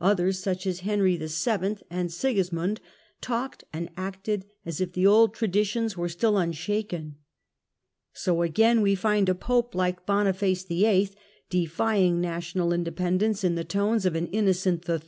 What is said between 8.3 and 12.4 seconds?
again, we find a Pope, like Boniface VIII., defying